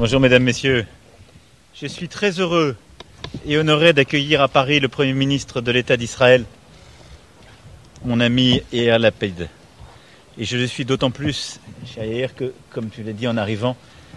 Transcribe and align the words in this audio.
Bonjour 0.00 0.18
mesdames, 0.18 0.44
messieurs. 0.44 0.86
Je 1.74 1.86
suis 1.86 2.08
très 2.08 2.40
heureux 2.40 2.74
et 3.44 3.58
honoré 3.58 3.92
d'accueillir 3.92 4.40
à 4.40 4.48
Paris 4.48 4.80
le 4.80 4.88
Premier 4.88 5.12
ministre 5.12 5.60
de 5.60 5.70
l'État 5.70 5.98
d'Israël, 5.98 6.46
mon 8.06 8.18
ami 8.18 8.62
Yair 8.72 8.98
Lapid. 8.98 9.50
Et 10.38 10.46
je 10.46 10.56
le 10.56 10.66
suis 10.66 10.86
d'autant 10.86 11.10
plus, 11.10 11.60
Yair, 11.98 12.34
que, 12.34 12.54
comme 12.70 12.88
tu 12.88 13.02
l'as 13.02 13.12
dit 13.12 13.28
en 13.28 13.36
arrivant, 13.36 13.76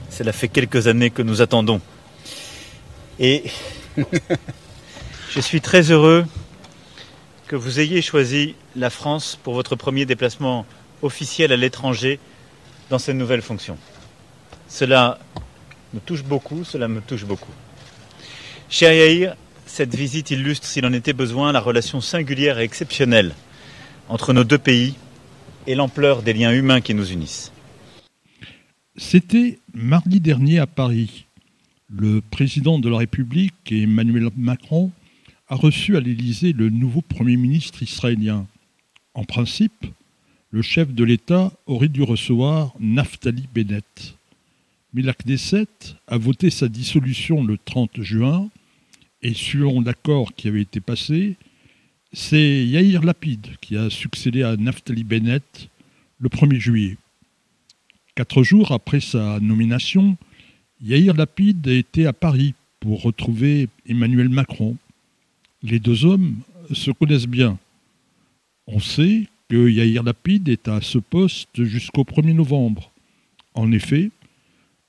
cela 0.10 0.32
fait 0.32 0.48
quelques 0.48 0.88
années 0.88 1.10
que 1.10 1.22
nous 1.22 1.42
attendons. 1.42 1.82
Et 3.20 3.44
je 5.32 5.42
suis 5.42 5.60
très 5.60 5.92
heureux 5.92 6.26
que 7.48 7.58
vous 7.58 7.82
ayez 7.82 8.02
choisi 8.02 8.56
la 8.78 8.90
France 8.90 9.38
pour 9.44 9.54
votre 9.54 9.76
premier 9.76 10.06
déplacement 10.06 10.66
officiel 11.02 11.52
à 11.52 11.58
l'étranger 11.58 12.20
dans 12.90 13.00
cette 13.00 13.18
nouvelle 13.18 13.42
fonction. 13.42 13.78
Cela 14.70 15.20
me 15.94 16.00
touche 16.00 16.24
beaucoup, 16.24 16.64
cela 16.64 16.88
me 16.88 17.02
touche 17.02 17.26
beaucoup. 17.26 17.52
Cher 18.70 18.94
Yair, 18.94 19.36
cette 19.66 19.96
visite 19.96 20.32
illustre, 20.32 20.66
s'il 20.66 20.86
en 20.86 20.94
était 20.94 21.14
besoin, 21.14 21.52
la 21.52 21.60
relation 21.60 22.02
singulière 22.02 22.60
et 22.60 22.64
exceptionnelle 22.64 23.34
entre 24.10 24.34
nos 24.34 24.44
deux 24.44 24.58
pays 24.58 24.96
et 25.68 25.76
l'ampleur 25.76 26.24
des 26.24 26.34
liens 26.34 26.54
humains 26.54 26.82
qui 26.82 26.94
nous 26.94 27.12
unissent. 27.12 27.52
C'était 28.96 29.60
mardi 29.74 30.20
dernier 30.20 30.60
à 30.60 30.68
Paris. 30.68 31.26
Le 31.90 32.22
président 32.22 32.80
de 32.80 32.90
la 32.90 32.98
République, 32.98 33.72
Emmanuel 33.72 34.30
Macron, 34.36 34.92
a 35.48 35.56
reçu 35.56 35.96
à 35.98 36.00
l'Élysée 36.00 36.54
le 36.54 36.70
nouveau 36.70 37.02
Premier 37.02 37.38
ministre 37.38 37.84
israélien. 37.84 38.46
En 39.14 39.24
principe, 39.24 39.86
le 40.52 40.62
chef 40.62 40.94
de 40.94 41.04
l'État 41.04 41.52
aurait 41.66 41.88
dû 41.88 42.04
recevoir 42.04 42.74
Naftali 42.80 43.48
Bennett. 43.54 44.16
Mais 44.94 45.02
la 45.02 45.14
Knesset 45.14 45.68
a 46.08 46.18
voté 46.18 46.50
sa 46.50 46.68
dissolution 46.68 47.44
le 47.44 47.58
30 47.58 48.02
juin, 48.02 48.50
et 49.22 49.34
selon 49.34 49.82
l'accord 49.82 50.34
qui 50.36 50.48
avait 50.48 50.62
été 50.62 50.80
passé, 50.82 51.36
c'est 52.12 52.66
Yair 52.66 53.02
Lapid 53.04 53.58
qui 53.60 53.76
a 53.76 53.90
succédé 53.90 54.44
à 54.44 54.56
Naftali 54.56 55.04
Bennett 55.04 55.70
le 56.20 56.30
1er 56.30 56.60
juillet. 56.60 56.98
Quatre 58.16 58.44
jours 58.44 58.72
après 58.72 59.00
sa 59.00 59.40
nomination, 59.40 60.16
Yair 60.80 61.16
Lapid 61.16 61.66
été 61.68 62.06
à 62.06 62.14
Paris 62.14 62.54
pour 62.80 63.02
retrouver 63.02 63.70
Emmanuel 63.88 64.30
Macron. 64.30 64.78
Les 65.64 65.80
deux 65.80 66.06
hommes 66.06 66.36
se 66.72 66.92
connaissent 66.92 67.28
bien. 67.28 67.58
On 68.68 68.80
sait 68.80 69.28
que 69.50 69.70
Yair 69.70 70.04
Lapid 70.04 70.50
est 70.50 70.68
à 70.68 70.82
ce 70.82 71.00
poste 71.00 71.64
jusqu'au 71.64 72.04
1er 72.04 72.34
novembre. 72.34 72.92
En 73.56 73.72
effet, 73.72 74.12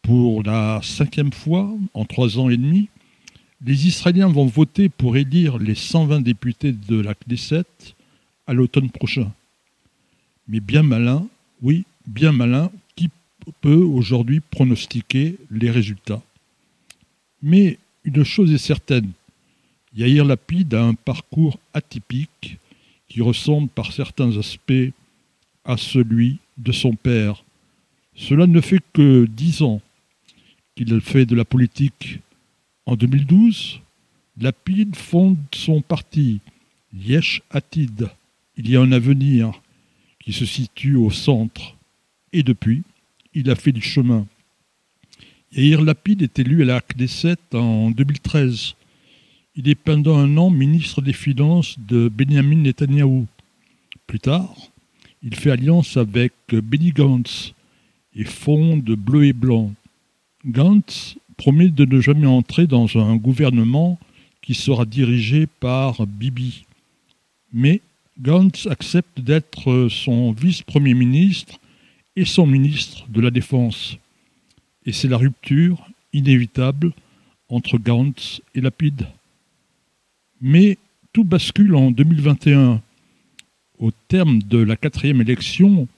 pour 0.04 0.42
la 0.42 0.80
cinquième 0.82 1.32
fois 1.32 1.74
en 1.94 2.04
trois 2.04 2.38
ans 2.38 2.50
et 2.50 2.58
demi, 2.58 2.88
les 3.64 3.86
Israéliens 3.86 4.28
vont 4.28 4.44
voter 4.44 4.90
pour 4.90 5.16
élire 5.16 5.56
les 5.56 5.74
120 5.74 6.20
députés 6.20 6.72
de 6.72 7.00
la 7.00 7.14
Knesset 7.14 7.64
à 8.46 8.52
l'automne 8.52 8.90
prochain. 8.90 9.32
Mais 10.46 10.60
bien 10.60 10.82
malin, 10.82 11.26
oui, 11.62 11.86
bien 12.06 12.32
malin, 12.32 12.70
qui 12.96 13.08
peut 13.62 13.82
aujourd'hui 13.82 14.40
pronostiquer 14.40 15.36
les 15.50 15.70
résultats 15.70 16.22
Mais 17.40 17.78
une 18.04 18.24
chose 18.24 18.52
est 18.52 18.58
certaine, 18.58 19.10
Yair 19.96 20.26
Lapid 20.26 20.74
a 20.74 20.84
un 20.84 20.94
parcours 20.94 21.58
atypique 21.72 22.58
qui 23.08 23.22
ressemble 23.22 23.68
par 23.68 23.92
certains 23.92 24.36
aspects 24.36 24.92
à 25.64 25.78
celui 25.78 26.36
de 26.58 26.72
son 26.72 26.92
père. 26.94 27.42
Cela 28.14 28.46
ne 28.46 28.60
fait 28.60 28.82
que 28.92 29.24
dix 29.24 29.62
ans 29.62 29.80
qu'il 30.74 31.00
fait 31.00 31.26
de 31.26 31.36
la 31.36 31.44
politique. 31.44 32.20
En 32.86 32.96
2012, 32.96 33.80
Lapid 34.40 34.96
fonde 34.96 35.36
son 35.52 35.80
parti, 35.80 36.40
Yesh 36.92 37.42
Atid. 37.50 38.08
Il 38.56 38.70
y 38.70 38.76
a 38.76 38.80
un 38.80 38.92
avenir 38.92 39.60
qui 40.20 40.32
se 40.32 40.44
situe 40.44 40.96
au 40.96 41.10
centre. 41.10 41.76
Et 42.32 42.42
depuis, 42.42 42.82
il 43.34 43.50
a 43.50 43.54
fait 43.54 43.72
du 43.72 43.80
chemin. 43.80 44.26
Yair 45.52 45.82
Lapid 45.82 46.22
est 46.22 46.38
élu 46.38 46.62
à 46.62 46.64
la 46.64 46.80
Knesset 46.80 47.36
en 47.52 47.90
2013. 47.90 48.74
Il 49.54 49.68
est 49.68 49.76
pendant 49.76 50.18
un 50.18 50.36
an 50.36 50.50
ministre 50.50 51.00
des 51.00 51.12
Finances 51.12 51.76
de 51.78 52.08
Benjamin 52.08 52.56
Netanyahu. 52.56 53.26
Plus 54.08 54.18
tard, 54.18 54.52
il 55.22 55.36
fait 55.36 55.52
alliance 55.52 55.96
avec 55.96 56.32
Benny 56.50 56.90
Gantz 56.90 57.54
et 58.16 58.24
fonde 58.24 58.82
Bleu 58.82 59.26
et 59.26 59.32
Blanc. 59.32 59.72
Gantz 60.46 61.16
promet 61.36 61.68
de 61.68 61.84
ne 61.84 62.00
jamais 62.00 62.26
entrer 62.26 62.66
dans 62.66 62.96
un 62.96 63.16
gouvernement 63.16 63.98
qui 64.42 64.54
sera 64.54 64.84
dirigé 64.84 65.46
par 65.46 66.06
Bibi. 66.06 66.64
Mais 67.52 67.80
Gantz 68.20 68.66
accepte 68.66 69.20
d'être 69.20 69.88
son 69.90 70.32
vice-premier 70.32 70.94
ministre 70.94 71.58
et 72.16 72.24
son 72.24 72.46
ministre 72.46 73.06
de 73.08 73.20
la 73.20 73.30
Défense. 73.30 73.96
Et 74.86 74.92
c'est 74.92 75.08
la 75.08 75.16
rupture 75.16 75.88
inévitable 76.12 76.92
entre 77.48 77.78
Gantz 77.78 78.40
et 78.54 78.60
Lapide. 78.60 79.06
Mais 80.40 80.78
tout 81.12 81.24
bascule 81.24 81.74
en 81.74 81.90
2021. 81.90 82.82
Au 83.78 83.90
terme 84.08 84.40
de 84.42 84.58
la 84.58 84.76
quatrième 84.76 85.20
élection, 85.20 85.88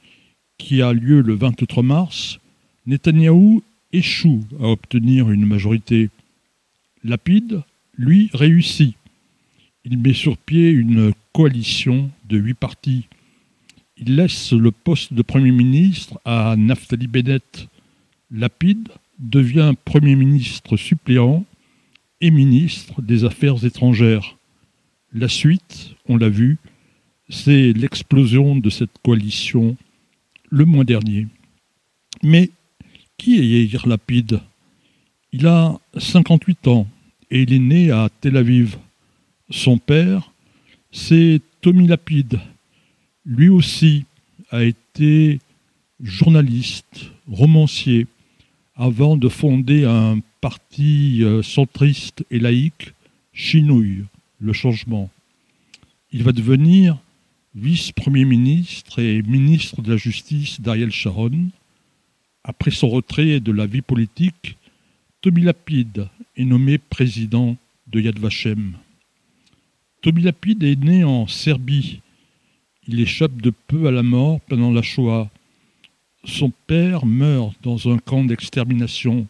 qui 0.57 0.81
a 0.81 0.93
lieu 0.93 1.21
le 1.21 1.35
23 1.35 1.83
mars, 1.83 2.39
Netanyahou 2.87 3.63
échoue 3.97 4.45
à 4.61 4.67
obtenir 4.69 5.31
une 5.31 5.47
majorité. 5.47 6.11
Lapide, 7.03 7.63
lui, 7.97 8.31
réussit. 8.35 8.95
Il 9.85 9.99
met 9.99 10.13
sur 10.13 10.37
pied 10.37 10.71
une 10.71 11.13
coalition 11.33 12.11
de 12.29 12.37
huit 12.37 12.55
partis. 12.55 13.07
Il 13.97 14.17
laisse 14.17 14.53
le 14.53 14.71
poste 14.71 15.15
de 15.15 15.23
Premier 15.23 15.53
ministre 15.53 16.21
à 16.25 16.55
Naftali 16.57 17.07
Bennett. 17.07 17.69
Lapide 18.31 18.89
devient 19.19 19.73
Premier 19.85 20.17
ministre 20.17 20.77
suppléant 20.77 21.45
et 22.21 22.31
ministre 22.31 23.01
des 23.01 23.25
Affaires 23.25 23.65
étrangères. 23.65 24.37
La 25.13 25.29
suite, 25.29 25.95
on 26.09 26.17
l'a 26.17 26.29
vu, 26.29 26.59
c'est 27.29 27.73
l'explosion 27.73 28.57
de 28.57 28.69
cette 28.69 28.99
coalition 29.03 29.77
le 30.51 30.65
mois 30.65 30.85
dernier. 30.85 31.27
Mais 32.23 32.51
qui 33.17 33.39
est 33.39 33.67
Yair 33.67 33.87
Lapid? 33.87 34.41
Il 35.33 35.47
a 35.47 35.79
58 35.97 36.69
ans 36.69 36.87
et 37.31 37.43
il 37.43 37.53
est 37.53 37.59
né 37.59 37.91
à 37.91 38.09
Tel 38.21 38.37
Aviv. 38.37 38.77
Son 39.51 39.79
père, 39.79 40.33
c'est 40.93 41.41
Tommy 41.61 41.87
Lapid. 41.87 42.41
Lui 43.25 43.49
aussi 43.49 44.05
a 44.51 44.63
été 44.63 45.41
journaliste, 46.01 47.11
romancier, 47.31 48.07
avant 48.77 49.17
de 49.17 49.29
fonder 49.29 49.85
un 49.85 50.21
parti 50.41 51.25
euh, 51.25 51.43
centriste 51.43 52.25
et 52.31 52.39
laïque, 52.39 52.93
Chinouille 53.33 54.05
le 54.39 54.53
changement. 54.53 55.11
Il 56.13 56.23
va 56.23 56.33
devenir 56.33 56.99
vice-premier 57.55 58.25
ministre 58.25 58.99
et 58.99 59.23
ministre 59.23 59.83
de 59.83 59.91
la 59.91 59.97
Justice 59.97 60.61
d'Ariel 60.61 60.91
Sharon. 60.91 61.49
Après 62.49 62.71
son 62.71 62.89
retrait 62.89 63.41
de 63.41 63.51
la 63.51 63.67
vie 63.67 63.83
politique, 63.83 64.57
Toby 65.21 65.43
Lapide 65.43 66.07
est 66.37 66.45
nommé 66.45 66.79
président 66.79 67.57
de 67.89 68.01
Yad 68.01 68.21
Vashem. 68.21 68.77
Toby 70.01 70.23
Lapide 70.23 70.63
est 70.63 70.77
né 70.77 71.03
en 71.03 71.27
Serbie. 71.27 72.01
Il 72.87 73.01
échappe 73.01 73.43
de 73.43 73.53
peu 73.67 73.89
à 73.89 73.91
la 73.91 74.05
mort 74.05 74.41
pendant 74.43 74.71
la 74.71 74.83
Shoah. 74.83 75.29
Son 76.25 76.53
père 76.69 77.05
meurt 77.05 77.57
dans 77.65 77.93
un 77.93 77.99
camp 77.99 78.25
d'extermination. 78.25 79.27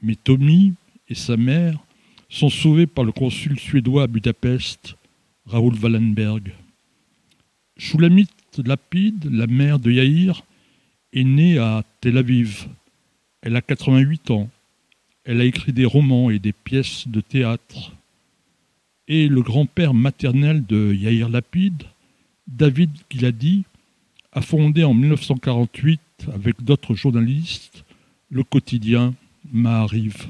Mais 0.00 0.14
Tommy 0.14 0.74
et 1.08 1.16
sa 1.16 1.36
mère 1.36 1.80
sont 2.28 2.48
sauvés 2.48 2.86
par 2.86 3.04
le 3.04 3.10
consul 3.10 3.58
suédois 3.58 4.04
à 4.04 4.06
Budapest, 4.06 4.94
Raoul 5.46 5.74
Wallenberg. 5.82 6.52
Shulamit 7.76 8.28
Lapide, 8.64 9.28
la 9.32 9.48
mère 9.48 9.80
de 9.80 9.90
Yair, 9.90 10.44
est 11.14 11.24
née 11.24 11.58
à 11.58 11.82
Tel 12.00 12.18
Aviv. 12.18 12.66
Elle 13.40 13.56
a 13.56 13.62
88 13.62 14.30
ans. 14.30 14.50
Elle 15.24 15.40
a 15.40 15.44
écrit 15.44 15.72
des 15.72 15.86
romans 15.86 16.28
et 16.28 16.38
des 16.38 16.52
pièces 16.52 17.08
de 17.08 17.20
théâtre. 17.20 17.92
Et 19.08 19.28
le 19.28 19.40
grand-père 19.40 19.94
maternel 19.94 20.66
de 20.66 20.92
Yair 20.92 21.28
Lapide, 21.28 21.84
David 22.46 22.90
Giladi, 23.08 23.64
a 24.32 24.42
fondé 24.42 24.82
en 24.84 24.92
1948, 24.92 26.00
avec 26.34 26.62
d'autres 26.62 26.94
journalistes, 26.94 27.84
le 28.30 28.42
quotidien 28.42 29.14
Maariv. 29.52 30.26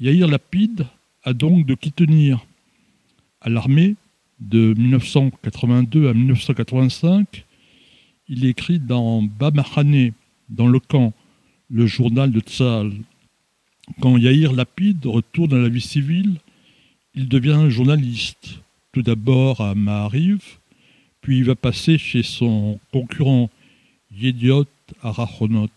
Yair 0.00 0.26
Lapide 0.26 0.86
a 1.24 1.34
donc 1.34 1.66
de 1.66 1.74
qui 1.74 1.92
tenir. 1.92 2.44
À 3.40 3.48
l'armée, 3.48 3.94
de 4.40 4.72
1982 4.74 6.08
à 6.08 6.14
1985, 6.14 7.44
il 8.28 8.44
écrit 8.44 8.78
dans 8.78 9.22
Bamahane, 9.22 10.12
dans 10.48 10.68
le 10.68 10.80
camp, 10.80 11.12
le 11.70 11.86
journal 11.86 12.30
de 12.30 12.40
Tzal. 12.40 12.92
Quand 14.00 14.16
Yair 14.16 14.52
Lapid 14.52 15.06
retourne 15.06 15.54
à 15.54 15.58
la 15.58 15.68
vie 15.68 15.80
civile, 15.80 16.36
il 17.14 17.28
devient 17.28 17.66
journaliste, 17.68 18.60
tout 18.92 19.02
d'abord 19.02 19.60
à 19.60 19.74
Maariv, 19.74 20.58
puis 21.20 21.38
il 21.38 21.44
va 21.44 21.54
passer 21.54 21.98
chez 21.98 22.22
son 22.22 22.78
concurrent 22.92 23.50
Yediot 24.14 24.66
Arachonot. 25.02 25.68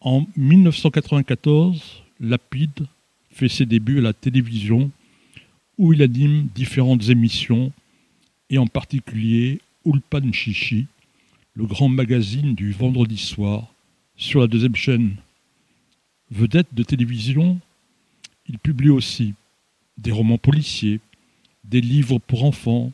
En 0.00 0.26
1994, 0.36 2.02
Lapid 2.20 2.86
fait 3.30 3.48
ses 3.48 3.66
débuts 3.66 3.98
à 3.98 4.02
la 4.02 4.12
télévision 4.12 4.90
où 5.78 5.92
il 5.92 6.02
anime 6.02 6.48
différentes 6.54 7.08
émissions 7.08 7.72
et 8.50 8.58
en 8.58 8.66
particulier 8.66 9.60
Ulpan 9.84 10.32
Chichi, 10.32 10.86
le 11.54 11.66
grand 11.66 11.88
magazine 11.88 12.54
du 12.54 12.72
vendredi 12.72 13.18
soir 13.18 13.66
sur 14.16 14.40
la 14.40 14.46
deuxième 14.46 14.76
chaîne. 14.76 15.16
Vedette 16.30 16.74
de 16.74 16.82
télévision, 16.82 17.60
il 18.48 18.58
publie 18.58 18.90
aussi 18.90 19.34
des 19.96 20.12
romans 20.12 20.38
policiers, 20.38 21.00
des 21.64 21.80
livres 21.80 22.18
pour 22.18 22.44
enfants 22.44 22.92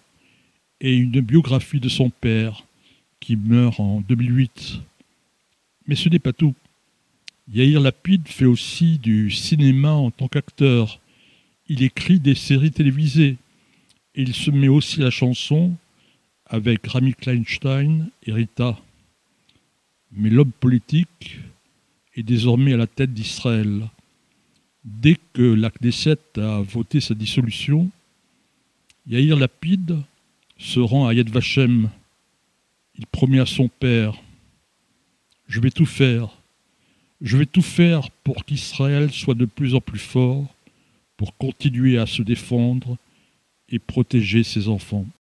et 0.81 0.97
une 0.97 1.21
biographie 1.21 1.81
de 1.81 1.89
son 1.89 2.11
père 2.11 2.65
qui 3.21 3.37
meurt 3.37 3.81
en 3.81 4.01
2008. 4.01 4.81
Mais 5.87 5.95
ce 5.95 6.09
n'est 6.09 6.19
pas 6.19 6.33
tout. 6.33 6.55
Yair 7.53 7.81
Lapid 7.81 8.27
fait 8.29 8.47
aussi 8.47 8.99
du 8.99 9.31
cinéma 9.31 9.93
en 9.93 10.11
tant 10.11 10.29
qu'acteur. 10.29 11.01
Il 11.69 11.83
écrit 11.83 12.21
des 12.21 12.35
séries 12.35 12.71
télévisées. 12.71 13.37
Et 14.15 14.23
il 14.23 14.35
se 14.35 14.51
met 14.51 14.69
aussi 14.69 15.01
la 15.01 15.11
chanson 15.11 15.75
avec 16.55 16.87
Rami 16.87 17.15
Kleinstein 17.15 18.11
et 18.23 18.33
Rita. 18.33 18.79
Mais 20.12 20.31
l'homme 20.31 20.53
politique 20.53 21.41
est 22.15 22.23
désormais 22.23 22.73
à 22.73 22.77
la 22.77 22.87
tête 22.87 23.12
d'Israël. 23.12 23.89
Dès 24.85 25.17
que 25.33 25.43
la 25.43 25.71
Knesset 25.71 26.19
a 26.37 26.62
voté 26.62 27.01
sa 27.01 27.15
dissolution, 27.15 27.91
Yair 29.06 29.37
Lapid 29.37 29.97
se 30.56 30.79
rend 30.79 31.09
à 31.09 31.15
Yad 31.15 31.29
Vashem. 31.29 31.91
Il 32.97 33.06
promet 33.06 33.41
à 33.41 33.47
son 33.47 33.69
père 33.69 34.15
Je 35.49 35.61
vais 35.61 35.71
tout 35.71 35.87
faire 35.87 36.37
je 37.21 37.39
vais 37.39 37.47
tout 37.47 37.62
faire 37.62 38.11
pour 38.23 38.45
qu'Israël 38.45 39.11
soit 39.11 39.35
de 39.35 39.47
plus 39.47 39.75
en 39.75 39.81
plus 39.81 39.99
fort, 39.99 40.55
pour 41.17 41.35
continuer 41.37 41.97
à 41.97 42.06
se 42.06 42.21
défendre 42.21 42.99
et 43.71 43.79
protéger 43.79 44.43
ses 44.43 44.69
enfants. 44.69 45.06